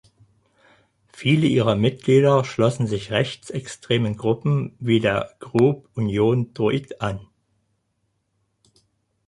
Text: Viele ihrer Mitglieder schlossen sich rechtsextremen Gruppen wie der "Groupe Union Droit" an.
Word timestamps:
Viele 1.13 1.45
ihrer 1.45 1.75
Mitglieder 1.75 2.43
schlossen 2.43 2.87
sich 2.87 3.11
rechtsextremen 3.11 4.17
Gruppen 4.17 4.75
wie 4.79 4.99
der 4.99 5.35
"Groupe 5.37 5.87
Union 5.93 6.55
Droit" 6.55 6.99
an. 7.01 7.19